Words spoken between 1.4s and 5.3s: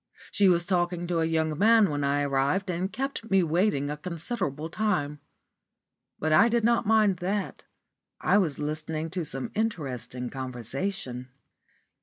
man when I arrived, and kept me waiting a considerable time.